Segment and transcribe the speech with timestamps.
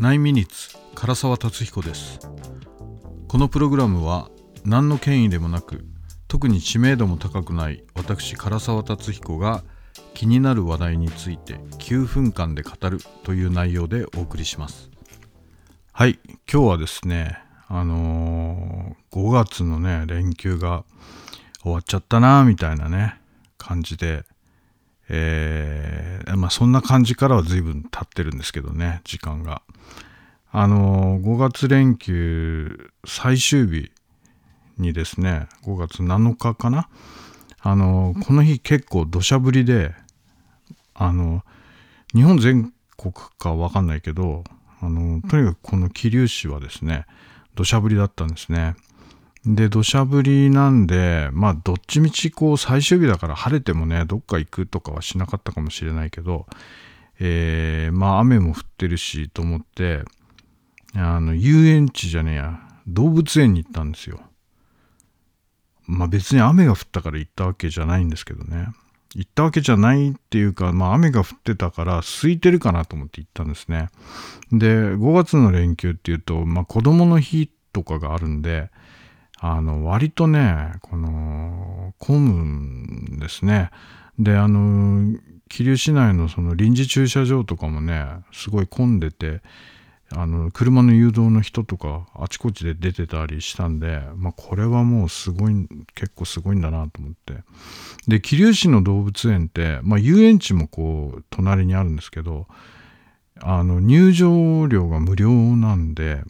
[0.00, 2.20] 9ミニッツ唐沢達彦です。
[3.26, 4.30] このプログラムは
[4.64, 5.84] 何の権威でもなく
[6.28, 9.64] 特に知名度も高くない私唐沢達彦が
[10.14, 14.88] 気になる話題について9分間で語るという内容でお送りします。
[15.90, 16.20] はい
[16.50, 20.84] 今日はですねあのー、5月のね連休が
[21.62, 23.20] 終わっちゃったなみたいなね
[23.56, 24.22] 感じで
[25.08, 29.62] えー、まあそんな感じからは随分経ってるんですけどね、時間が。
[30.50, 33.90] あの、5月連休最終日
[34.78, 36.88] にですね、5月7日かな。
[37.60, 39.94] あの、この日結構土砂降りで、
[40.94, 41.44] あの、
[42.14, 44.44] 日本全国かわかんないけど、
[44.80, 47.06] あの、とにかくこの桐生市はですね、
[47.54, 48.76] 土砂降りだったんですね。
[49.44, 56.46] で、土砂降りなんで、まあ、どっちみちこう最終日だから晴れてもね、どっか行くとかはしなかったかもしれないけど、
[57.20, 60.02] えー、まあ、雨も降ってるしと思って、
[60.94, 64.20] あの、遊園地じゃねえや、動物園に行ったんですよ。
[65.88, 68.68] まあ別に雨が降ったから行ったわけじゃないんですけどね。
[69.14, 73.88] 行ったわけじゃないっていうか、まあ雨が降ってたから空いてるかなと思って行ったんですね。
[74.52, 78.70] で、5月の連休っていうと、まあ子供の日とかがあるんで、
[79.40, 82.44] あの、割とね、この、混む
[83.14, 83.70] んですね。
[84.18, 89.40] で、あの、桐生市内のその臨時駐車場とかもね、すごい混んでて、
[90.10, 97.34] あの、車の誘導の人とか、あちこちで出てたりしたんで、まあ、これはもうすごい、結構すごいんだなと思って。
[98.06, 102.46] で、桐生市の動物園って、まあ、遊園地もこう、隣にあるんですけど、
[103.40, 106.22] あの、入場料が無料なんで、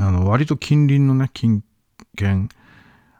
[0.00, 1.62] あの、割と近隣のね、近
[2.16, 2.48] 県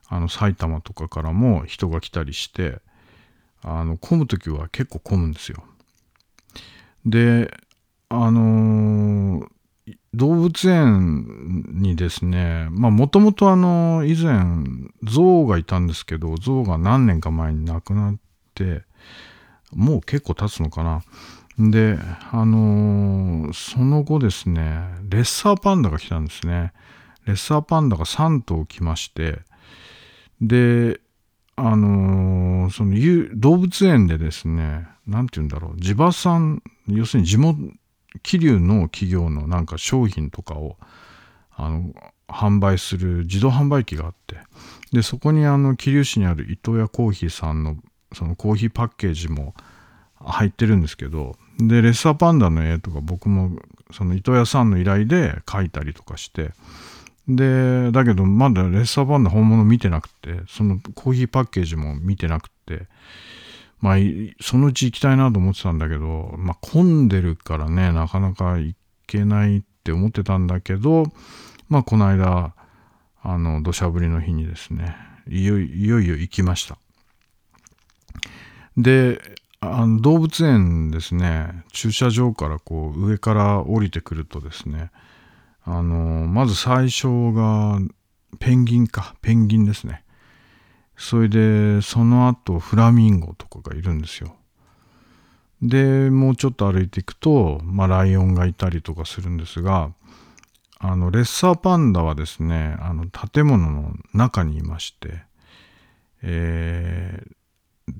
[0.09, 2.81] あの埼玉とかからも人が来たりして
[3.63, 5.63] あの混む時は結構混むんですよ。
[7.05, 7.53] で
[8.09, 9.47] あのー、
[10.15, 14.45] 動物園にですねまあもともとあの以前
[15.03, 18.17] 象がいたんですけど象が何年か前に亡くなっ
[18.55, 18.83] て
[19.73, 21.03] もう結構経つのかな。
[21.59, 21.99] で
[22.33, 26.73] あのー、その後ですねレッサーパンダが来たんですね。
[27.27, 29.41] レッサーパンダが3頭来まして、
[30.41, 31.01] で、
[31.57, 32.95] あのー、その
[33.39, 37.59] 動物園でですね、なんて言うんだろう、地場産、要するに地元、
[38.23, 40.77] 桐生の企業のなんか商品とかを、
[41.55, 41.95] あの、
[42.29, 44.37] 販売する自動販売機があって、
[44.93, 47.77] で、そこにあの、桐生市にある糸屋コーヒーさんの、
[48.13, 49.55] そのコーヒーパッケージも
[50.15, 53.59] 入ってるんですけど、で、レッサーパンダの絵とか僕も、
[53.93, 56.53] その糸屋さんの依頼で描いたりとかして、
[57.29, 62.87] で、だけどまだレッサーパンダ本物見てなくて、そのコーヒーパッケージも見てなくて、
[63.81, 63.97] まあ、
[64.41, 68.77] そのうち行きたいなと思ってたんだけど、まあ、混んでるからね、なかなか行
[69.07, 71.05] けないって思ってたんだけど、
[71.69, 72.55] まあ、この間、
[73.23, 74.97] あの、土砂降りの日にですね、
[75.29, 76.79] いよいよ行きました。
[78.77, 79.21] で、
[79.61, 84.91] あの動物園ですね、駐車場からこう、上から降りてくるとですね、
[85.67, 87.81] あの、まず最初が、
[88.39, 90.05] ペンギンか、ペンギンですね。
[90.97, 94.37] それで、その後、フラミンゴとかがいるんですよ。
[95.61, 99.91] で、もうちょっと歩いていくと、まあ、ライオンがいたりとかするんですが、
[100.79, 105.25] あの、レッサーパンダはですね、あの、建物の中にいまして、
[106.23, 107.23] え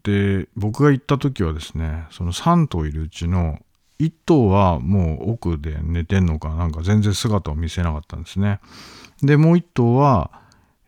[0.05, 3.59] ー、で、僕が行った時はですね、その3頭いるうちの
[3.99, 8.61] 1頭はもう奥で寝てんのかなんか全然姿を見せなかったんですね。
[9.23, 10.31] で、もう1頭は、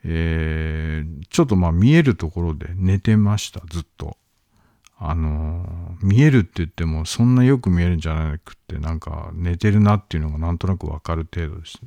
[0.05, 4.17] えー、ちょっとまあ見えるところで寝てました、ずっと。
[5.01, 11.81] あのー、見えるって言ってもそんなよく見えるんじゃなくって、なんか寝てるなっていうのがなんとなくわかる程度です。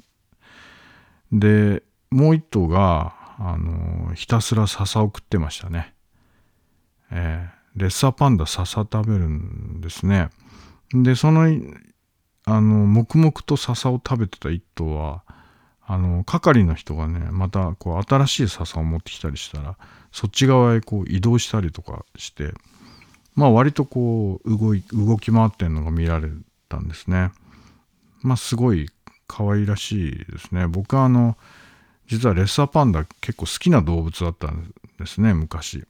[1.31, 5.93] で、もう1頭が、あのー、ひたすら笹を食ってましたね。
[7.11, 10.29] えー、レッサーパンダ笹食べるんですね。
[10.93, 11.47] で、その、
[12.45, 15.23] あの、黙々と笹を食べてた一頭は、
[15.85, 19.77] あの、係の人がね、また、こう、新しい笹を持ってきたりしたら、
[20.11, 22.53] そっち側へこう移動したりとかして、
[23.33, 26.29] まあ割とこう、動い、動き回ってんのが見られ
[26.69, 27.31] たんですね。
[28.21, 28.89] まあすごい
[29.27, 30.67] 可愛らしいですね。
[30.67, 31.37] 僕はあの、
[32.07, 35.85] 実はレッサーパンダ結構好きな動物だったんですね、昔。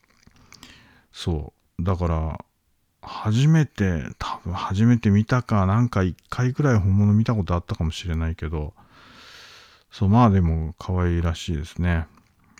[1.11, 1.83] そう。
[1.83, 2.45] だから、
[3.01, 8.73] 初めて、多分初めて見たか、なんか一回くらい本物見たことあったかもしれないけど、
[9.91, 12.07] そう、まあでも可愛らしいですね。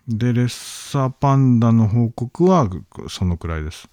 [0.07, 2.69] で、レッサーパンダの報告は
[3.07, 3.87] そのくらいです。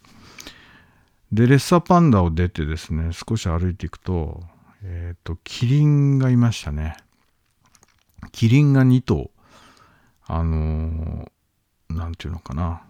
[1.30, 4.42] で、レッサーパンダを出てですね、少し歩いていくと、
[4.82, 6.96] えっ、ー、と、キリンがいましたね。
[8.32, 9.30] キリンが2頭、
[10.26, 12.82] あのー、ていうのかな、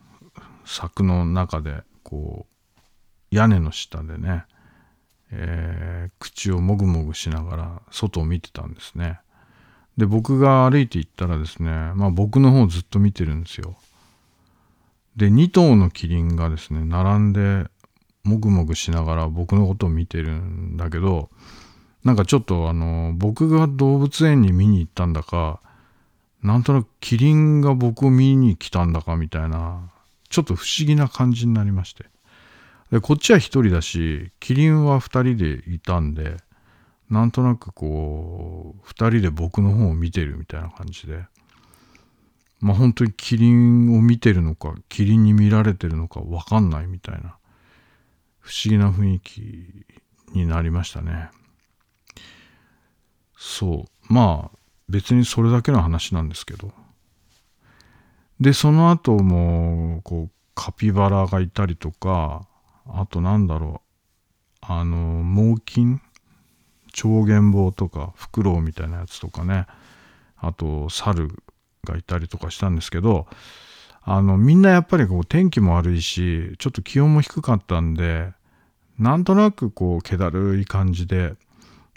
[0.64, 2.57] 柵の中で、こう、
[3.30, 4.44] 屋根の下でね、
[5.30, 9.20] えー、口をもぐもぐしながら外を見てたんですね。
[9.96, 13.76] で、僕が歩いて行ったらですね、まあ僕の方ずっと見てるんですよ。
[15.16, 17.66] で、2頭のキリンがですね、並んで
[18.22, 21.30] もぐもぐしながら僕のことを見てるんだけど、
[22.04, 25.60] なんかちょっとあの、僕が動物園に見に行ったんだか、
[26.42, 29.90] なんとなくキリンが僕を見に来たんだかみたいな、
[30.28, 32.06] ちょっと不思議な感じになりまして。
[32.90, 36.36] で、こっちは一人だし、キリンは二人でいたんで、
[37.10, 41.24] なんとなくこう、二人で僕の方を見てるみたいな感じで、
[42.60, 47.36] まあ本当にキリンを見てるのか、キリンに見られてるのかわかんないみたいな、
[48.40, 49.84] 不思議な雰囲気
[50.32, 51.30] になりましたね。
[53.36, 54.12] そう。
[54.12, 54.58] まあ、
[54.88, 56.72] 別にそれだけの話なんですけど。
[58.40, 62.47] で、その後も、こう、カピバラがいたりとか、
[62.88, 66.00] あとなんだろう、あの、猛禽？
[66.92, 69.66] 超原棒とか、フクロウみたいなやつとかね、
[70.36, 71.28] あと、猿
[71.84, 73.26] がいたりとかしたんですけど、
[74.02, 78.32] あの、みんなやっぱりこう天気も悪いし、ちょっと気温も低かったんで、
[78.98, 81.34] なんとなくこう、気だるい感じで、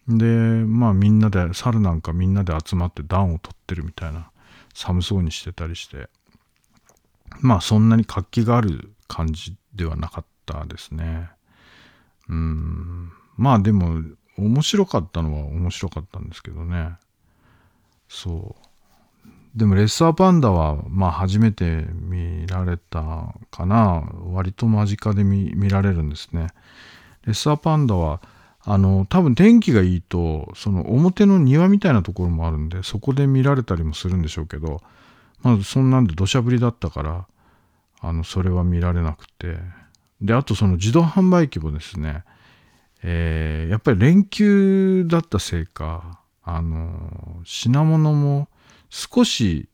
[0.07, 4.29] で、まあみんなで、猿なんかみんなで集まって暖を取ってるみたいな、
[4.73, 6.09] 寒そうにしてたりして、
[7.39, 11.30] まあそんなに活気がある感じではなかったですね。
[12.30, 13.12] うん。
[13.38, 14.01] まあでも、
[14.38, 16.94] 面白かったのは面白かったんですけどね。
[18.07, 18.71] そう。
[19.56, 24.03] でもレッサーパンダは、まあ初めて見られたかな。
[24.31, 26.48] 割と間近で見見られるんですね。
[27.25, 28.21] レッサーパンダは、
[28.63, 34.81] あの、多分天気がいいと、その表の庭みたいなところもあるんで、そこで見られたりもするんでしょうけど、
[35.42, 37.27] まあそんなんで土砂降りだったから、
[38.00, 39.59] あの、それは見られなくて。
[40.21, 42.23] で、あとその自動販売機もですね、
[43.03, 48.47] えー、やっぱり連休だったせいか、あの、品物も
[48.89, 49.68] 少し、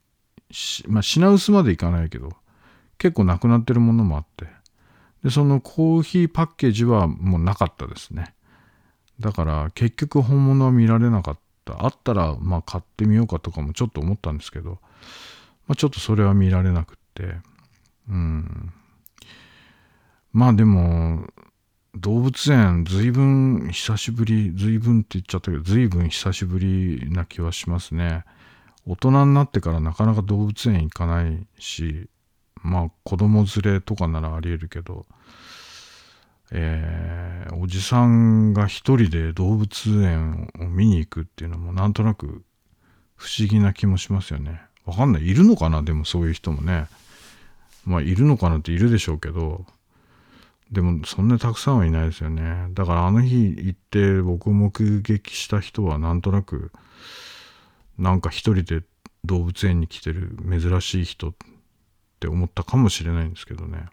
[0.88, 2.30] まあ品薄までいかないけど、
[2.98, 4.48] 結構なくなってるものもあって、
[5.24, 8.34] で、そのコーヒーパッケージはもうなかったですね。
[9.20, 11.84] だから結局本物は見られなかった。
[11.84, 14.80] あったらまあ買ってみようかとかもちょっと思ったんですけど、
[15.68, 17.36] まあ、ちょっとそれは見られなくって、
[18.10, 18.72] うん。
[20.34, 21.28] まあでも、
[21.96, 28.24] 動物園随分久しぶり、随分って言っちゃったけど、随分久しぶりな気はしますね。
[28.86, 32.08] 大人になってからなかなか動物園行かないし、
[32.62, 35.08] まあ子供連れとかならあり得るけど、
[36.52, 42.44] えー、おじさんが一人で動物園を見に行くっていうのもなんとなく
[43.16, 44.62] 不思議な気もしますよね。
[44.86, 45.28] わかんない。
[45.28, 45.82] いるのかな？
[45.82, 46.88] でもそういう人もね。
[47.86, 49.66] まあいるのかなっているでしょうけど、
[50.72, 52.68] でもそんなたくさんはいないですよね。
[52.72, 56.72] だからあの日行って僕目撃した人はなんとなく、
[57.98, 58.84] なんか一人で
[59.24, 61.34] 動物園に来てる珍しい人っ
[62.20, 63.86] て思ったかもしれないんですけどね。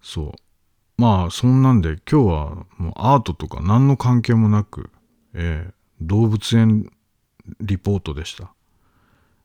[0.00, 0.32] そう。
[0.96, 4.90] まあ、そんなんで今日はもうアートとか何の関係もなく、
[5.34, 6.90] えー、動物園
[7.60, 8.54] リポートでした。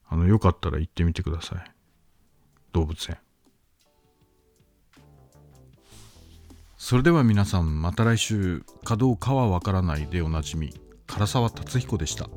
[0.09, 1.71] あの、よかったら行ってみてください。
[2.73, 3.17] 動物園。
[6.77, 10.73] それでは皆さんまた来週かどうかはわからないでおなじみ
[11.07, 12.29] 唐沢達彦でした。